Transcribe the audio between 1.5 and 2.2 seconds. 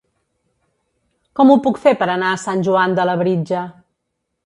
ho puc fer per